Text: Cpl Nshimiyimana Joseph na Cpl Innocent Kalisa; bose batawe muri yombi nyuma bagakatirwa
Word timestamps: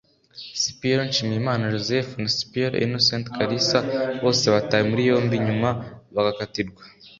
Cpl 0.61 0.99
Nshimiyimana 1.09 1.71
Joseph 1.73 2.09
na 2.21 2.29
Cpl 2.37 2.71
Innocent 2.85 3.25
Kalisa; 3.35 3.79
bose 4.23 4.45
batawe 4.53 4.83
muri 4.91 5.01
yombi 5.09 5.35
nyuma 5.47 5.69
bagakatirwa 6.15 6.81